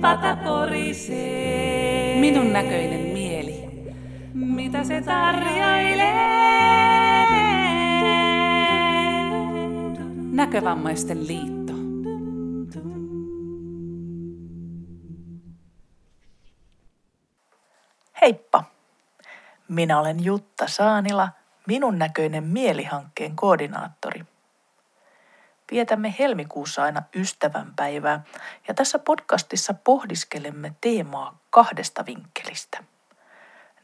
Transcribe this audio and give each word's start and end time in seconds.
pata 0.00 0.36
porisee. 0.36 2.20
Minun 2.20 2.52
näköinen 2.52 3.00
mieli. 3.00 3.68
Mitä 4.34 4.84
se 4.84 5.02
tarjoilee? 5.02 6.28
Näkövammaisten 10.32 11.26
liitto. 11.26 11.72
Heippa! 18.22 18.64
Minä 19.68 20.00
olen 20.00 20.24
Jutta 20.24 20.66
Saanila, 20.66 21.28
minun 21.66 21.98
näköinen 21.98 22.44
mielihankkeen 22.44 23.36
koordinaattori. 23.36 24.24
Vietämme 25.70 26.14
helmikuussa 26.18 26.82
aina 26.82 27.02
ystävänpäivää 27.14 28.24
ja 28.68 28.74
tässä 28.74 28.98
podcastissa 28.98 29.74
pohdiskelemme 29.74 30.74
teemaa 30.80 31.38
kahdesta 31.50 32.06
vinkkelistä. 32.06 32.84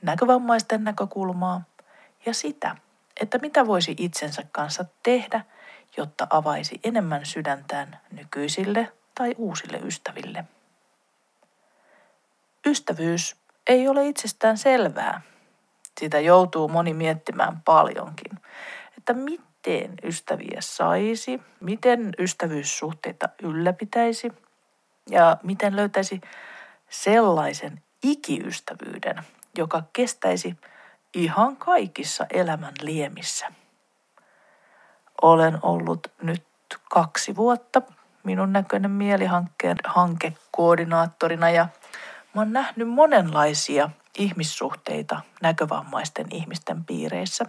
Näkövammaisten 0.02 0.84
näkökulmaa 0.84 1.62
ja 2.26 2.34
sitä, 2.34 2.76
että 3.20 3.38
mitä 3.38 3.66
voisi 3.66 3.94
itsensä 3.98 4.42
kanssa 4.52 4.84
tehdä, 5.02 5.44
jotta 5.96 6.26
avaisi 6.30 6.80
enemmän 6.84 7.26
sydäntään 7.26 8.00
nykyisille 8.10 8.92
tai 9.14 9.34
uusille 9.38 9.78
ystäville. 9.78 10.44
Ystävyys 12.66 13.36
ei 13.66 13.88
ole 13.88 14.08
itsestään 14.08 14.58
selvää. 14.58 15.20
Sitä 16.00 16.20
joutuu 16.20 16.68
moni 16.68 16.94
miettimään 16.94 17.60
paljonkin, 17.64 18.32
että 18.98 19.14
miten 19.66 19.94
ystäviä 20.04 20.58
saisi, 20.60 21.40
miten 21.60 22.14
ystävyyssuhteita 22.18 23.28
ylläpitäisi 23.42 24.32
ja 25.10 25.36
miten 25.42 25.76
löytäisi 25.76 26.20
sellaisen 26.90 27.82
ikiystävyyden, 28.02 29.16
joka 29.58 29.82
kestäisi 29.92 30.56
ihan 31.14 31.56
kaikissa 31.56 32.26
elämän 32.30 32.74
liemissä. 32.80 33.46
Olen 35.22 35.58
ollut 35.62 36.12
nyt 36.22 36.44
kaksi 36.90 37.36
vuotta 37.36 37.82
minun 38.24 38.52
näköinen 38.52 38.90
mielihankkeen 38.90 39.76
hankekoordinaattorina 39.84 41.50
ja 41.50 41.68
Mä 42.34 42.40
oon 42.40 42.52
nähnyt 42.52 42.88
monenlaisia 42.88 43.90
ihmissuhteita 44.18 45.20
näkövammaisten 45.42 46.26
ihmisten 46.30 46.84
piireissä. 46.84 47.46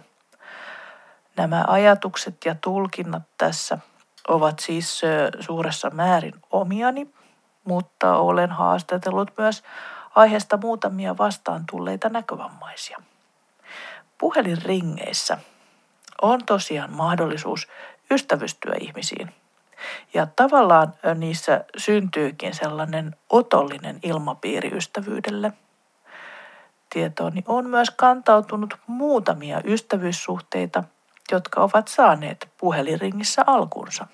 Nämä 1.36 1.64
ajatukset 1.68 2.36
ja 2.44 2.54
tulkinnat 2.54 3.22
tässä 3.38 3.78
ovat 4.28 4.58
siis 4.58 5.02
suuressa 5.40 5.90
määrin 5.90 6.34
omiani, 6.50 7.10
mutta 7.64 8.16
olen 8.16 8.50
haastatellut 8.50 9.30
myös 9.38 9.62
aiheesta 10.14 10.56
muutamia 10.56 11.18
vastaan 11.18 11.64
tulleita 11.70 12.08
näkövammaisia. 12.08 13.02
Puhelinringeissä 14.18 15.38
on 16.22 16.44
tosiaan 16.44 16.92
mahdollisuus 16.92 17.68
ystävystyä 18.10 18.74
ihmisiin– 18.80 19.34
ja 20.14 20.26
tavallaan 20.36 20.92
niissä 21.14 21.64
syntyykin 21.76 22.54
sellainen 22.54 23.16
otollinen 23.30 23.98
ilmapiiri 24.02 24.70
ystävyydelle. 24.76 25.52
Tietooni 26.90 27.44
on 27.46 27.70
myös 27.70 27.90
kantautunut 27.90 28.76
muutamia 28.86 29.60
ystävyyssuhteita, 29.64 30.84
jotka 31.30 31.60
ovat 31.60 31.88
saaneet 31.88 32.48
puhelinringissä 32.58 33.42
alkunsa. 33.46 34.06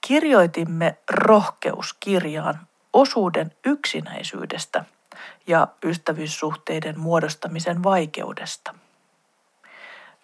Kirjoitimme 0.00 0.98
rohkeuskirjaan 1.10 2.66
osuuden 2.92 3.52
yksinäisyydestä 3.66 4.84
ja 5.46 5.68
ystävyyssuhteiden 5.84 7.00
muodostamisen 7.00 7.82
vaikeudesta. 7.82 8.74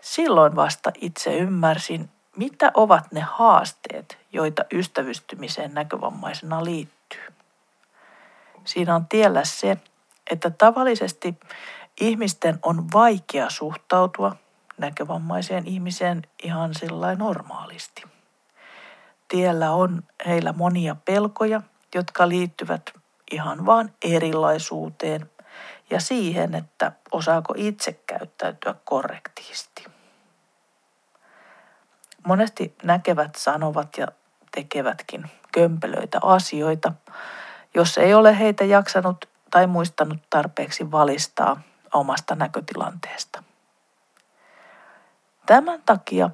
Silloin 0.00 0.56
vasta 0.56 0.90
itse 1.00 1.36
ymmärsin, 1.36 2.10
mitä 2.36 2.70
ovat 2.74 3.12
ne 3.12 3.20
haasteet, 3.20 4.18
joita 4.32 4.64
ystävystymiseen 4.72 5.74
näkövammaisena 5.74 6.64
liittyy? 6.64 7.32
Siinä 8.64 8.94
on 8.94 9.06
tiellä 9.06 9.44
se, 9.44 9.76
että 10.30 10.50
tavallisesti 10.50 11.34
ihmisten 12.00 12.58
on 12.62 12.92
vaikea 12.92 13.50
suhtautua 13.50 14.36
näkövammaiseen 14.78 15.66
ihmiseen 15.66 16.22
ihan 16.42 16.74
sillä 16.74 17.14
normaalisti. 17.14 18.02
Tiellä 19.28 19.70
on 19.70 20.02
heillä 20.26 20.52
monia 20.52 20.96
pelkoja, 21.04 21.62
jotka 21.94 22.28
liittyvät 22.28 22.92
ihan 23.30 23.66
vaan 23.66 23.92
erilaisuuteen 24.02 25.30
ja 25.90 26.00
siihen, 26.00 26.54
että 26.54 26.92
osaako 27.12 27.54
itse 27.56 27.92
käyttäytyä 27.92 28.74
korrektiisti. 28.84 29.84
Monesti 32.26 32.74
näkevät 32.82 33.34
sanovat 33.34 33.88
ja 33.98 34.06
tekevätkin 34.52 35.30
kömpelöitä 35.52 36.18
asioita, 36.22 36.92
jos 37.74 37.98
ei 37.98 38.14
ole 38.14 38.38
heitä 38.38 38.64
jaksanut 38.64 39.28
tai 39.50 39.66
muistanut 39.66 40.18
tarpeeksi 40.30 40.90
valistaa 40.90 41.60
omasta 41.94 42.34
näkötilanteesta. 42.34 43.42
Tämän 45.48 45.82
takia 45.86 46.30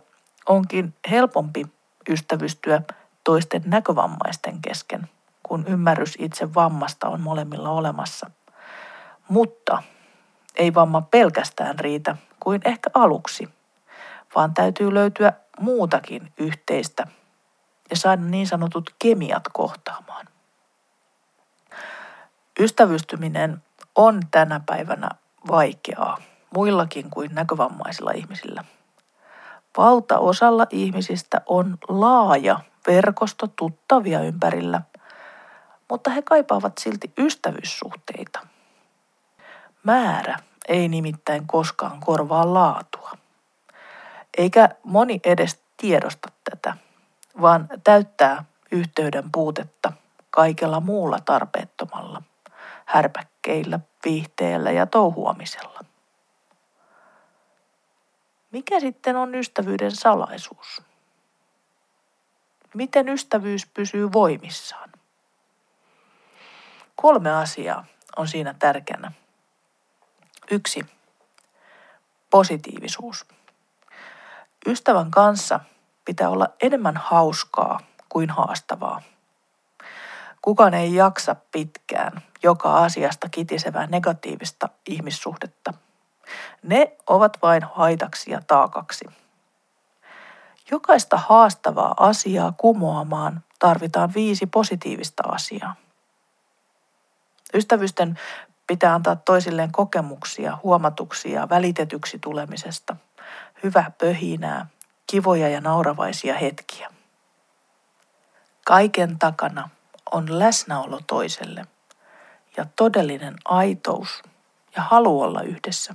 onkin 0.47 0.95
helpompi 1.11 1.67
ystävystyä 2.09 2.83
toisten 3.25 3.63
näkövammaisten 3.67 4.63
kesken, 4.63 5.09
kun 5.43 5.65
ymmärrys 5.67 6.17
itse 6.19 6.55
vammasta 6.55 7.09
on 7.09 7.21
molemmilla 7.21 7.71
olemassa. 7.71 8.31
Mutta 9.29 9.83
ei 10.57 10.75
vamma 10.75 11.01
pelkästään 11.01 11.79
riitä 11.79 12.17
kuin 12.41 12.61
ehkä 12.65 12.91
aluksi, 12.95 13.49
vaan 14.35 14.55
täytyy 14.55 14.95
löytyä 14.95 15.33
muutakin 15.61 16.33
yhteistä 16.39 17.07
ja 17.91 17.97
saada 17.97 18.23
niin 18.23 18.47
sanotut 18.47 18.95
kemiat 18.99 19.45
kohtaamaan. 19.53 20.27
Ystävystyminen 22.61 23.63
on 23.95 24.21
tänä 24.31 24.61
päivänä 24.67 25.09
vaikeaa 25.49 26.19
muillakin 26.55 27.11
kuin 27.11 27.35
näkövammaisilla 27.35 28.11
ihmisillä. 28.11 28.65
Valtaosalla 29.77 30.67
ihmisistä 30.71 31.41
on 31.47 31.79
laaja 31.89 32.61
verkosto 32.87 33.47
tuttavia 33.47 34.21
ympärillä, 34.21 34.81
mutta 35.91 36.11
he 36.11 36.23
kaipaavat 36.23 36.79
silti 36.79 37.13
ystävyyssuhteita. 37.19 38.41
Määrä 39.83 40.37
ei 40.69 40.89
nimittäin 40.89 41.47
koskaan 41.47 42.01
korvaa 42.01 42.55
laatua. 42.55 43.11
Eikä 44.39 44.69
moni 44.85 45.21
edes 45.25 45.61
tiedosta 45.77 46.29
tätä, 46.51 46.77
vaan 47.41 47.69
täyttää 47.85 48.45
yhteyden 48.73 49.25
puutetta 49.33 49.93
kaikella 50.31 50.81
muulla 50.81 51.19
tarpeettomalla, 51.25 52.23
härpäkkeillä, 52.85 53.81
viihteellä 54.05 54.71
ja 54.71 54.87
touhuamisella. 54.87 55.81
Mikä 58.55 58.81
sitten 58.81 59.17
on 59.17 59.35
ystävyyden 59.35 59.93
salaisuus? 59.93 60.83
Miten 62.75 63.09
ystävyys 63.09 63.67
pysyy 63.67 64.13
voimissaan? 64.13 64.93
Kolme 66.97 67.31
asiaa 67.31 67.85
on 68.17 68.29
siinä 68.29 68.55
tärkeänä. 68.59 69.13
Yksi. 70.51 70.87
Positiivisuus. 72.31 73.27
Ystävän 74.67 75.11
kanssa 75.11 75.61
pitää 76.05 76.29
olla 76.29 76.49
enemmän 76.63 76.97
hauskaa 76.97 77.81
kuin 78.09 78.31
haastavaa. 78.31 79.03
Kukaan 80.43 80.75
ei 80.75 80.95
jaksa 80.95 81.37
pitkään 81.53 82.23
joka 82.43 82.77
asiasta 82.77 83.29
kitisevää 83.29 83.87
negatiivista 83.87 84.69
ihmissuhdetta. 84.87 85.75
Ne 86.63 86.97
ovat 87.07 87.39
vain 87.43 87.63
haitaksi 87.75 88.31
ja 88.31 88.41
taakaksi. 88.47 89.05
Jokaista 90.71 91.17
haastavaa 91.17 91.95
asiaa 91.97 92.53
kumoamaan 92.57 93.43
tarvitaan 93.59 94.15
viisi 94.15 94.47
positiivista 94.47 95.23
asiaa. 95.29 95.77
Ystävysten 97.55 98.19
pitää 98.67 98.95
antaa 98.95 99.17
toisilleen 99.17 99.73
kokemuksia, 99.73 100.59
huomatuksia 100.63 101.49
välitetyksi 101.49 102.19
tulemisesta– 102.19 102.97
hyvää 103.65 103.93
pöhinää, 103.99 104.67
kivoja 105.07 105.49
ja 105.49 105.61
nauravaisia 105.61 106.35
hetkiä. 106.35 106.91
Kaiken 108.65 109.19
takana 109.19 109.69
on 110.13 110.39
läsnäolo 110.39 111.01
toiselle 111.07 111.67
ja 112.57 112.67
todellinen 112.77 113.35
aitous 113.45 114.23
ja 114.77 114.83
halu 114.83 115.23
olla 115.23 115.43
yhdessä 115.43 115.95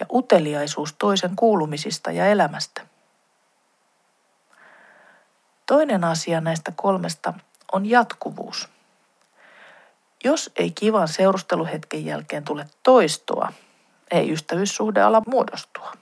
ja 0.00 0.06
uteliaisuus 0.12 0.94
toisen 0.98 1.36
kuulumisista 1.36 2.10
ja 2.10 2.26
elämästä. 2.26 2.86
Toinen 5.66 6.04
asia 6.04 6.40
näistä 6.40 6.72
kolmesta 6.76 7.34
on 7.72 7.86
jatkuvuus. 7.86 8.68
Jos 10.24 10.50
ei 10.56 10.70
kivan 10.70 11.08
seurusteluhetken 11.08 12.04
jälkeen 12.04 12.44
tule 12.44 12.66
toistoa, 12.82 13.52
ei 14.10 14.32
ystävyyssuhde 14.32 15.02
ala 15.02 15.22
muodostua. 15.26 15.92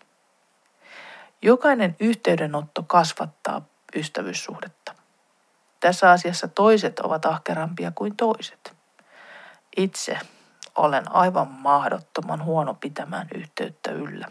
Jokainen 1.43 1.97
yhteydenotto 2.01 2.83
kasvattaa 2.83 3.63
ystävyyssuhdetta. 3.97 4.95
Tässä 5.81 6.11
asiassa 6.11 6.49
toiset 6.49 6.99
ovat 6.99 7.27
ahkerampia 7.27 7.93
kuin 7.95 8.17
toiset. 8.17 8.77
Itse 9.77 10.19
olen 10.83 11.15
aivan 11.15 11.49
mahdottoman 11.49 12.45
huono 12.45 12.75
pitämään 12.75 13.29
yhteyttä 13.35 13.91
yllä. 13.91 14.27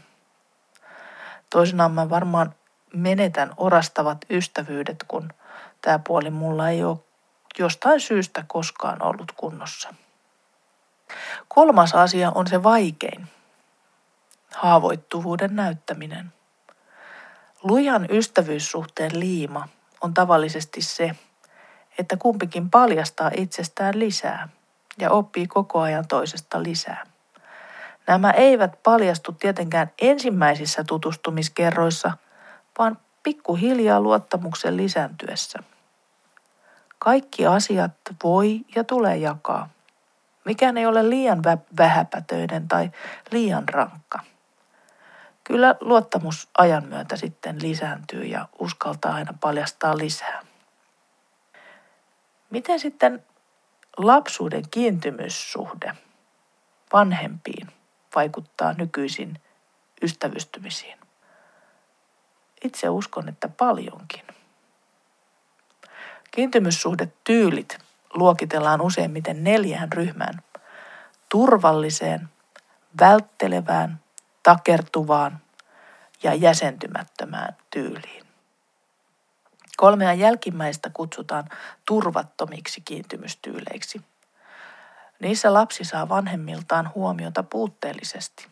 Toisinaan 1.50 1.92
mä 1.92 2.10
varmaan 2.10 2.56
menetän 2.94 3.54
orastavat 3.58 4.18
ystävyydet, 4.30 5.06
kun 5.08 5.30
tämä 5.82 6.00
puoli 6.00 6.30
mulla 6.30 6.70
ei 6.70 6.84
ole 6.84 6.98
jostain 7.60 8.00
syystä 8.00 8.44
koskaan 8.48 9.04
ollut 9.04 9.32
kunnossa. 9.32 9.94
Kolmas 11.48 11.96
asia 11.96 12.32
on 12.36 12.48
se 12.48 12.64
vaikein. 12.64 13.28
Haavoittuvuuden 14.56 15.56
näyttäminen. 15.56 16.34
Lujan 17.64 18.08
ystävyyssuhteen 18.10 19.20
liima 19.20 19.68
on 20.02 20.14
tavallisesti 20.14 20.82
se, 20.82 21.16
että 21.98 22.18
kumpikin 22.18 22.70
paljastaa 22.70 23.32
itsestään 23.38 24.00
lisää 24.00 24.50
ja 25.00 25.12
oppii 25.12 25.48
koko 25.48 25.80
ajan 25.80 26.08
toisesta 26.08 26.64
lisää. 26.64 27.04
Nämä 28.08 28.32
eivät 28.32 28.84
paljastu 28.84 29.32
tietenkään 29.32 29.92
ensimmäisissä 30.02 30.84
tutustumiskerroissa, 30.84 32.12
vaan 32.80 32.98
pikkuhiljaa 33.24 34.02
luottamuksen 34.02 34.78
lisääntyessä. 34.78 35.60
Kaikki 37.00 37.48
asiat 37.48 37.92
voi 38.24 38.62
ja 38.76 38.84
tulee 38.84 39.18
jakaa. 39.18 39.70
Mikään 40.46 40.78
ei 40.78 40.86
ole 40.86 41.10
liian 41.10 41.44
vähäpätöinen 41.78 42.68
tai 42.68 42.92
liian 43.32 43.70
rankka. 43.70 44.20
Kyllä 45.44 45.76
luottamus 45.80 46.50
ajan 46.58 46.86
myötä 46.86 47.16
sitten 47.16 47.62
lisääntyy 47.62 48.24
ja 48.24 48.48
uskaltaa 48.60 49.14
aina 49.14 49.34
paljastaa 49.42 49.98
lisää. 49.98 50.42
Miten 52.50 52.80
sitten 52.80 53.26
lapsuuden 53.98 54.64
kiintymyssuhde 54.72 55.96
vanhempiin 56.94 57.68
vaikuttaa 58.16 58.74
nykyisin 58.74 59.42
ystävystymisiin? 60.02 60.98
Itse 62.64 62.90
uskon, 62.90 63.30
että 63.30 63.48
paljonkin. 63.48 64.24
Kiintymyssuhdetyylit 66.32 67.78
luokitellaan 68.14 68.82
useimmiten 68.82 69.44
neljään 69.44 69.92
ryhmään. 69.92 70.42
Turvalliseen, 71.30 72.30
välttelevään, 73.00 74.00
takertuvaan 74.44 75.40
ja 76.24 76.34
jäsentymättömään 76.34 77.58
tyyliin. 77.70 78.21
Kolmea 79.78 80.14
jälkimmäistä 80.14 80.90
kutsutaan 80.94 81.50
turvattomiksi 81.86 82.82
kiintymystyyleiksi. 82.82 84.02
Niissä 85.20 85.54
lapsi 85.54 85.84
saa 85.84 86.10
vanhemmiltaan 86.10 86.92
huomiota 86.96 87.44
puutteellisesti. 87.44 88.48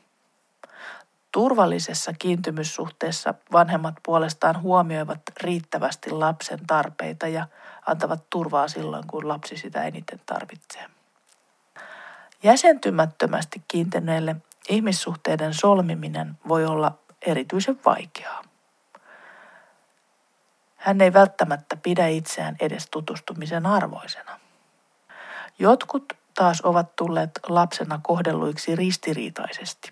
Turvallisessa 1.32 2.14
kiintymyssuhteessa 2.20 3.34
vanhemmat 3.52 3.96
puolestaan 4.06 4.62
huomioivat 4.62 5.22
riittävästi 5.42 6.12
lapsen 6.12 6.60
tarpeita 6.68 7.28
ja 7.28 7.48
antavat 7.86 8.30
turvaa 8.30 8.68
silloin, 8.68 9.08
kun 9.08 9.28
lapsi 9.28 9.58
sitä 9.58 9.84
eniten 9.84 10.22
tarvitsee. 10.26 10.86
Jäsentymättömästi 12.44 13.64
kiintyneille 13.68 14.36
ihmissuhteiden 14.70 15.54
solmiminen 15.54 16.38
voi 16.48 16.66
olla 16.66 16.98
erityisen 17.22 17.80
vaikeaa. 17.86 18.49
Hän 20.80 21.02
ei 21.02 21.14
välttämättä 21.14 21.76
pidä 21.76 22.08
itseään 22.08 22.56
edes 22.60 22.88
tutustumisen 22.92 23.66
arvoisena. 23.66 24.40
Jotkut 25.60 26.14
taas 26.36 26.62
ovat 26.62 26.96
tulleet 26.96 27.32
lapsena 27.48 28.00
kohdelluiksi 28.04 28.76
ristiriitaisesti. 28.76 29.90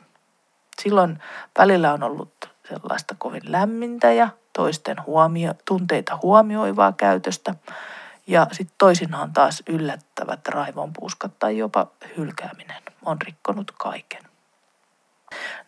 Silloin 0.82 1.20
välillä 1.58 1.94
on 1.94 2.04
ollut 2.04 2.50
sellaista 2.70 3.16
kovin 3.18 3.52
lämmintä 3.52 4.12
ja 4.12 4.30
toisten 4.54 5.06
huomio, 5.06 5.54
tunteita 5.66 6.20
huomioivaa 6.22 6.92
käytöstä 6.92 7.56
ja 8.28 8.48
sitten 8.52 8.76
toisinaan 8.78 9.34
taas 9.34 9.64
yllättävät 9.70 10.48
raivonpuuskat 10.48 11.40
tai 11.40 11.58
jopa 11.58 11.88
hylkääminen 12.18 12.84
on 13.06 13.22
rikkonut 13.22 13.72
kaiken. 13.72 14.24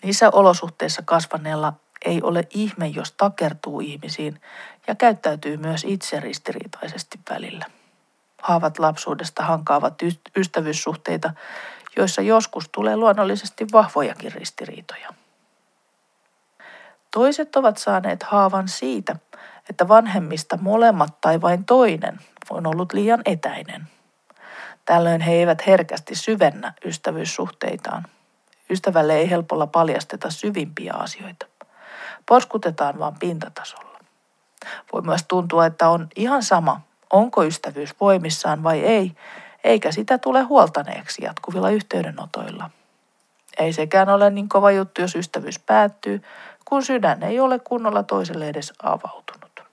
Niissä 0.04 0.30
olosuhteissa 0.30 1.02
kasvaneella 1.06 1.74
ei 2.06 2.22
ole 2.22 2.48
ihme, 2.50 2.88
jos 2.88 3.12
takertuu 3.12 3.80
ihmisiin 3.80 4.42
ja 4.88 4.96
käyttäytyy 4.96 5.58
myös 5.58 5.84
itse 5.84 6.20
ristiriitaisesti 6.20 7.20
välillä. 7.30 7.66
Haavat 8.42 8.80
lapsuudesta 8.80 9.44
hankaavat 9.44 9.94
ystävyyssuhteita, 10.38 11.34
joissa 11.98 12.22
joskus 12.22 12.70
tulee 12.70 12.98
luonnollisesti 12.98 13.68
vahvojakin 13.72 14.32
ristiriitoja. 14.32 15.10
Toiset 17.12 17.56
ovat 17.56 17.78
saaneet 17.78 18.24
haavan 18.24 18.68
siitä, 18.68 19.16
että 19.70 19.88
vanhemmista 19.88 20.58
molemmat 20.62 21.22
tai 21.22 21.42
vain 21.42 21.66
toinen 21.66 22.20
on 22.50 22.68
ollut 22.68 22.94
liian 22.94 23.22
etäinen. 23.26 23.88
Tällöin 24.86 25.22
he 25.22 25.34
eivät 25.34 25.68
herkästi 25.68 26.16
syvennä 26.16 26.74
ystävyyssuhteitaan. 26.86 28.06
Ystävälle 28.70 29.16
ei 29.16 29.30
helpolla 29.30 29.68
paljasteta 29.68 30.30
syvimpiä 30.30 30.94
asioita. 30.94 31.46
Porskutetaan 32.30 33.00
vain 33.00 33.16
pintatasolla. 33.20 34.00
Voi 34.94 35.02
myös 35.02 35.26
tuntua, 35.28 35.66
että 35.66 35.90
on 35.90 36.08
ihan 36.16 36.44
sama, 36.44 36.82
onko 37.14 37.44
ystävyys 37.44 37.96
voimissaan 38.02 38.64
vai 38.64 38.80
ei, 38.80 39.16
eikä 39.64 39.92
sitä 39.92 40.18
tule 40.18 40.42
huoltaneeksi 40.42 41.24
jatkuvilla 41.24 41.70
yhteydenotoilla. 41.70 42.70
Ei 43.58 43.74
sekään 43.74 44.10
ole 44.10 44.30
niin 44.30 44.50
kova 44.50 44.72
juttu, 44.72 45.02
jos 45.02 45.16
ystävyys 45.16 45.60
päättyy, 45.60 46.22
kun 46.66 46.84
sydän 46.84 47.24
ei 47.24 47.40
ole 47.40 47.60
kunnolla 47.60 48.04
toiselle 48.04 48.50
edes 48.50 48.74
avautunut. 48.84 49.64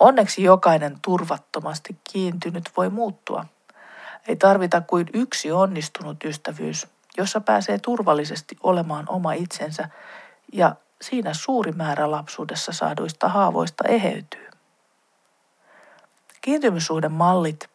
Onneksi 0.00 0.42
jokainen 0.42 0.98
turvattomasti 1.02 1.96
kiintynyt 2.12 2.70
voi 2.76 2.90
muuttua. 2.90 3.44
Ei 4.28 4.36
tarvita 4.36 4.80
kuin 4.80 5.06
yksi 5.14 5.52
onnistunut 5.52 6.24
ystävyys, 6.24 6.86
jossa 7.16 7.40
pääsee 7.40 7.78
turvallisesti 7.78 8.56
olemaan 8.62 9.04
oma 9.08 9.32
itsensä 9.32 9.88
ja 10.52 10.76
siinä 11.00 11.34
suuri 11.34 11.72
määrä 11.72 12.10
lapsuudessa 12.10 12.72
saaduista 12.72 13.28
haavoista 13.28 13.84
eheytyy. 13.88 14.50
Kiintymyssuhden 16.40 17.12
mallit 17.12 17.68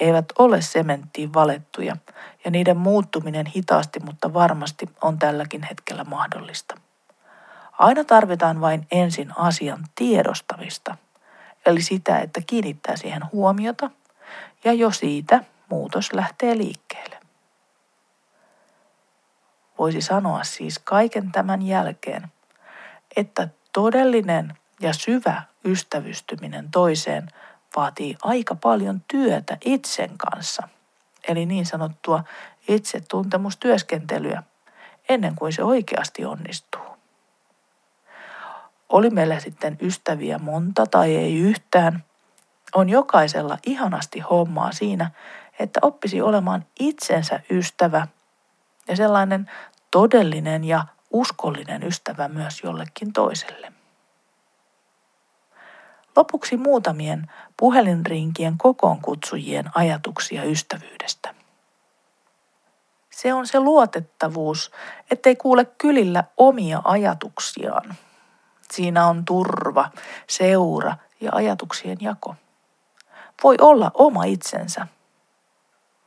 eivät 0.00 0.24
ole 0.38 0.60
sementtiin 0.60 1.34
valettuja 1.34 1.96
ja 2.44 2.50
niiden 2.50 2.76
muuttuminen 2.76 3.46
hitaasti, 3.46 4.00
mutta 4.00 4.34
varmasti 4.34 4.86
on 5.02 5.18
tälläkin 5.18 5.62
hetkellä 5.62 6.04
mahdollista. 6.04 6.74
Aina 7.78 8.04
tarvitaan 8.04 8.60
vain 8.60 8.86
ensin 8.90 9.38
asian 9.38 9.84
tiedostamista, 9.94 10.96
eli 11.66 11.82
sitä, 11.82 12.18
että 12.18 12.40
kiinnittää 12.46 12.96
siihen 12.96 13.22
huomiota 13.32 13.90
ja 14.64 14.72
jo 14.72 14.90
siitä 14.90 15.44
muutos 15.70 16.12
lähtee 16.12 16.56
liikkeelle. 16.58 17.16
Voisi 19.78 20.00
sanoa 20.00 20.44
siis 20.44 20.78
kaiken 20.78 21.32
tämän 21.32 21.62
jälkeen, 21.62 22.32
että 23.16 23.48
todellinen 23.72 24.58
ja 24.80 24.92
syvä 24.92 25.42
ystävystyminen 25.64 26.70
toiseen 26.70 27.28
vaatii 27.76 28.16
aika 28.22 28.54
paljon 28.54 29.02
työtä 29.08 29.56
itsen 29.64 30.18
kanssa, 30.18 30.68
eli 31.28 31.46
niin 31.46 31.66
sanottua 31.66 32.24
itsetuntemustyöskentelyä, 32.68 34.42
ennen 35.08 35.34
kuin 35.34 35.52
se 35.52 35.62
oikeasti 35.62 36.24
onnistuu. 36.24 36.82
Oli 38.88 39.10
meillä 39.10 39.40
sitten 39.40 39.78
ystäviä 39.80 40.38
monta 40.38 40.86
tai 40.86 41.16
ei 41.16 41.38
yhtään, 41.38 42.04
on 42.74 42.88
jokaisella 42.88 43.58
ihanasti 43.66 44.20
hommaa 44.20 44.72
siinä, 44.72 45.10
että 45.58 45.80
oppisi 45.82 46.22
olemaan 46.22 46.66
itsensä 46.80 47.40
ystävä 47.50 48.06
ja 48.88 48.96
sellainen 48.96 49.50
todellinen 49.90 50.64
ja 50.64 50.86
uskollinen 51.20 51.82
ystävä 51.82 52.28
myös 52.28 52.60
jollekin 52.62 53.12
toiselle. 53.12 53.72
Lopuksi 56.16 56.56
muutamien 56.56 57.30
puhelinrinkien 57.56 58.58
kokoonkutsujien 58.58 59.70
ajatuksia 59.74 60.44
ystävyydestä. 60.44 61.34
Se 63.10 63.34
on 63.34 63.46
se 63.46 63.60
luotettavuus, 63.60 64.70
ettei 65.10 65.36
kuule 65.36 65.64
kylillä 65.64 66.24
omia 66.36 66.82
ajatuksiaan. 66.84 67.94
Siinä 68.70 69.06
on 69.06 69.24
turva, 69.24 69.90
seura 70.26 70.96
ja 71.20 71.30
ajatuksien 71.34 71.98
jako. 72.00 72.34
voi 73.42 73.56
olla 73.60 73.90
oma 73.94 74.24
itsensä. 74.24 74.86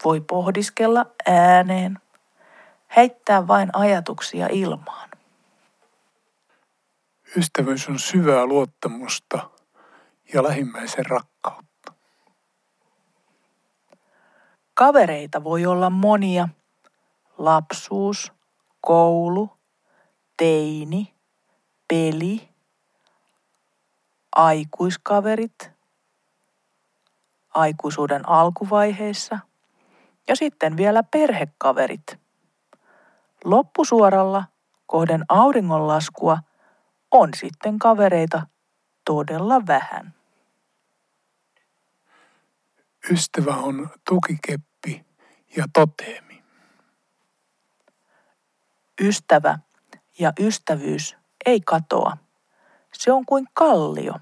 Voi 0.05 0.21
pohdiskella 0.21 1.05
ääneen, 1.27 1.99
heittää 2.95 3.47
vain 3.47 3.69
ajatuksia 3.73 4.47
ilmaan. 4.51 5.09
Ystävyys 7.37 7.89
on 7.89 7.99
syvää 7.99 8.45
luottamusta 8.45 9.49
ja 10.33 10.43
lähimmäisen 10.43 11.05
rakkautta. 11.05 11.93
Kavereita 14.73 15.43
voi 15.43 15.65
olla 15.65 15.89
monia. 15.89 16.49
Lapsuus, 17.37 18.33
koulu, 18.81 19.49
teini, 20.37 21.13
peli, 21.87 22.49
aikuiskaverit, 24.35 25.71
aikuisuuden 27.53 28.29
alkuvaiheessa 28.29 29.39
ja 30.27 30.35
sitten 30.35 30.77
vielä 30.77 31.03
perhekaverit. 31.03 32.19
Loppusuoralla 33.43 34.43
kohden 34.85 35.25
auringonlaskua 35.29 36.37
on 37.11 37.29
sitten 37.35 37.79
kavereita 37.79 38.41
todella 39.05 39.67
vähän. 39.67 40.13
Ystävä 43.11 43.55
on 43.55 43.89
tukikeppi 44.09 45.05
ja 45.57 45.65
toteemi. 45.73 46.43
Ystävä 49.01 49.59
ja 50.19 50.33
ystävyys 50.39 51.17
ei 51.45 51.61
katoa. 51.61 52.17
Se 52.93 53.11
on 53.11 53.25
kuin 53.25 53.47
kallio. 53.53 54.13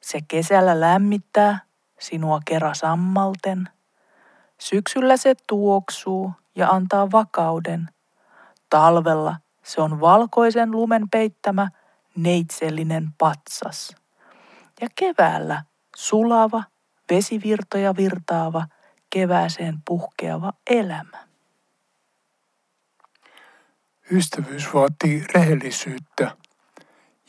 Se 0.00 0.18
kesällä 0.28 0.80
lämmittää 0.80 1.60
sinua 2.00 2.40
kera 2.44 2.74
sammalten. 2.74 3.68
Syksyllä 4.58 5.16
se 5.16 5.34
tuoksuu 5.46 6.32
ja 6.54 6.68
antaa 6.68 7.10
vakauden. 7.10 7.88
Talvella 8.72 9.36
se 9.64 9.80
on 9.80 10.00
valkoisen 10.00 10.70
lumen 10.70 11.10
peittämä 11.10 11.68
neitsellinen 12.16 13.08
patsas. 13.18 13.96
Ja 14.80 14.88
keväällä 14.94 15.62
sulava, 15.96 16.64
vesivirtoja 17.10 17.96
virtaava, 17.96 18.66
kevääseen 19.10 19.78
puhkeava 19.86 20.52
elämä. 20.70 21.28
Ystävyys 24.10 24.74
vaatii 24.74 25.24
rehellisyyttä 25.34 26.36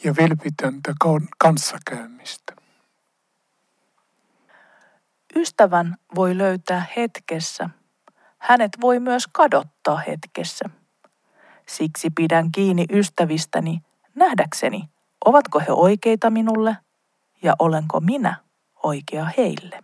ja 0.03 0.13
vilpitöntä 0.21 0.93
kanssakäymistä. 1.38 2.53
Ystävän 5.35 5.97
voi 6.15 6.38
löytää 6.38 6.85
hetkessä. 6.97 7.69
Hänet 8.38 8.71
voi 8.81 9.00
myös 9.00 9.27
kadottaa 9.27 9.97
hetkessä. 9.97 10.82
Siksi 11.67 12.10
pidän 12.10 12.51
kiinni 12.51 12.86
ystävistäni 12.91 13.82
nähdäkseni, 14.15 14.89
ovatko 15.25 15.60
he 15.60 15.65
oikeita 15.70 16.29
minulle 16.29 16.77
ja 17.43 17.55
olenko 17.60 18.00
minä 18.00 18.36
oikea 18.84 19.25
heille. 19.38 19.84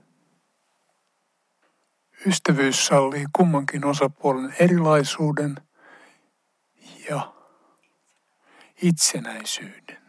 Ystävyys 2.26 2.86
sallii 2.86 3.26
kummankin 3.36 3.86
osapuolen 3.86 4.56
erilaisuuden 4.60 5.56
ja 7.10 7.34
itsenäisyyden. 8.82 10.00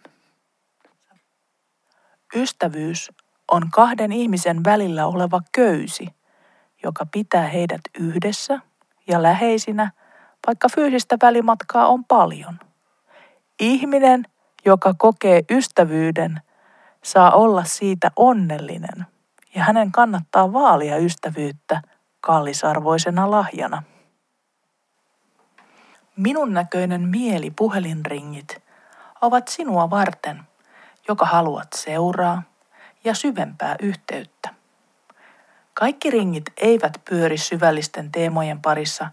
Ystävyys 2.34 3.10
on 3.50 3.70
kahden 3.70 4.12
ihmisen 4.12 4.64
välillä 4.64 5.06
oleva 5.06 5.40
köysi, 5.52 6.06
joka 6.82 7.06
pitää 7.06 7.48
heidät 7.48 7.80
yhdessä 7.98 8.60
ja 9.06 9.22
läheisinä, 9.22 9.92
vaikka 10.46 10.68
fyysistä 10.74 11.16
välimatkaa 11.22 11.86
on 11.86 12.04
paljon. 12.04 12.60
Ihminen, 13.60 14.24
joka 14.64 14.94
kokee 14.98 15.42
ystävyyden, 15.50 16.40
saa 17.04 17.30
olla 17.30 17.64
siitä 17.64 18.10
onnellinen 18.16 19.06
ja 19.54 19.64
hänen 19.64 19.92
kannattaa 19.92 20.52
vaalia 20.52 20.96
ystävyyttä 20.96 21.82
kallisarvoisena 22.20 23.30
lahjana. 23.30 23.82
Minun 26.16 26.54
näköinen 26.54 27.08
mieli 27.08 27.50
puhelinringit 27.50 28.62
ovat 29.20 29.48
sinua 29.48 29.90
varten, 29.90 30.42
joka 31.08 31.26
haluat 31.26 31.68
seuraa 31.74 32.42
ja 33.04 33.14
syvempää 33.14 33.76
yhteyttä. 33.82 34.54
Kaikki 35.74 36.10
ringit 36.10 36.44
eivät 36.56 37.00
pyöri 37.10 37.38
syvällisten 37.38 38.12
teemojen 38.12 38.62
parissa, 38.62 39.10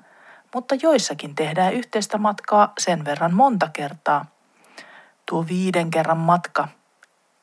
mutta 0.53 0.75
joissakin 0.81 1.35
tehdään 1.35 1.73
yhteistä 1.73 2.17
matkaa 2.17 2.73
sen 2.79 3.05
verran 3.05 3.33
monta 3.33 3.69
kertaa. 3.73 4.25
Tuo 5.25 5.45
viiden 5.47 5.91
kerran 5.91 6.17
matka, 6.17 6.67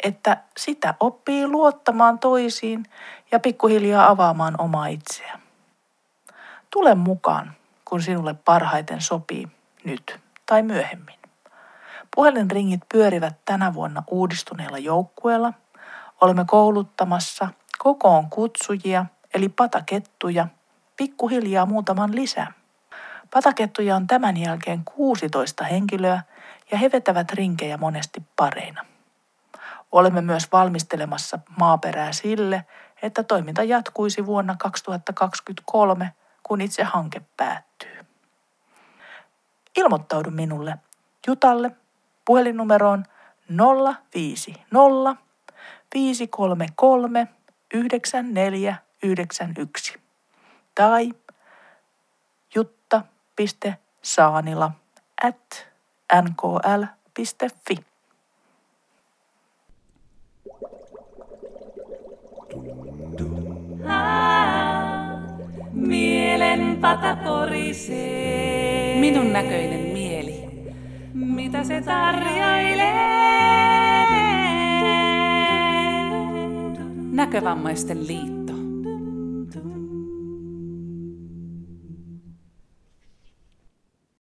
että 0.05 0.43
sitä 0.57 0.95
oppii 1.01 1.47
luottamaan 1.47 2.19
toisiin 2.19 2.87
ja 3.33 3.41
pikkuhiljaa 3.41 4.11
avaamaan 4.11 4.61
omaa 4.61 4.87
itseään. 4.87 5.41
Tule 6.71 6.95
mukaan, 6.95 7.53
kun 7.85 8.03
sinulle 8.03 8.35
parhaiten 8.35 9.01
sopii 9.01 9.49
nyt 9.85 10.21
tai 10.47 10.63
myöhemmin. 10.63 11.19
Puhelinringit 12.15 12.81
pyörivät 12.93 13.37
tänä 13.45 13.75
vuonna 13.75 14.03
uudistuneella 14.11 14.79
joukkueella. 14.79 15.53
Olemme 16.21 16.45
kouluttamassa 16.45 17.49
kokoon 17.79 18.31
kutsujia, 18.31 19.07
eli 19.35 19.49
patakettuja, 19.49 20.47
pikkuhiljaa 20.97 21.67
muutaman 21.67 22.15
lisää. 22.15 22.53
Patakettuja 23.35 23.97
on 23.97 24.07
tämän 24.07 24.37
jälkeen 24.37 24.85
16 24.85 25.65
henkilöä 25.65 26.23
ja 26.71 26.79
he 26.79 26.93
vetävät 26.93 27.33
rinkejä 27.33 27.77
monesti 27.77 28.23
pareina. 28.37 28.85
Olemme 29.93 30.21
myös 30.21 30.53
valmistelemassa 30.53 31.39
maaperää 31.59 32.13
sille, 32.13 32.65
että 33.03 33.23
toiminta 33.23 33.63
jatkuisi 33.63 34.27
vuonna 34.27 34.57
2023, 34.59 36.13
kun 36.43 36.61
itse 36.61 36.83
hanke 36.83 37.21
päättyy. 37.37 38.05
Ilmoittaudu 39.77 40.31
minulle 40.31 40.77
Jutalle 41.27 41.71
puhelinnumeroon 42.25 43.05
050 44.15 45.17
533 45.95 47.29
9491 47.75 49.99
tai 50.75 51.11
jutta.saanila 53.41 54.71
at 55.25 55.67
nkl.fi. 56.23 57.77
Mielen 65.73 66.77
pata 66.81 67.17
porisee. 67.17 69.01
Minun 69.01 69.33
näköinen 69.33 69.81
mieli. 69.81 70.45
Mitä 71.15 71.65
se 71.65 71.83
tarjoilee? 71.83 72.95
Näkövammaisten 77.13 78.07
liitto. 78.07 78.44